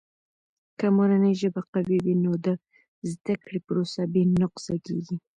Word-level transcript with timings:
که 0.79 0.85
مورنۍ 0.97 1.33
ژبه 1.41 1.61
قوي 1.73 1.97
وي، 2.03 2.15
نو 2.23 2.31
د 2.45 2.47
زده 3.11 3.35
کړې 3.43 3.59
پروسه 3.67 4.01
بې 4.13 4.23
نقصه 4.41 4.73
کیږي. 4.85 5.15